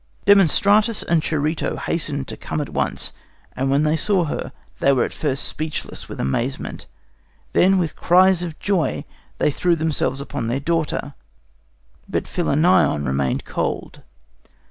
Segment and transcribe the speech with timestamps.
[0.25, 3.13] "Demostratus and Charito hastened to come at once,
[3.55, 6.87] and when they saw her, they were at first speechless with amazement.
[7.53, 9.05] Then, with cries of joy,
[9.37, 11.13] they threw themselves upon their daughter.
[12.09, 14.01] But Philinnion remained cold.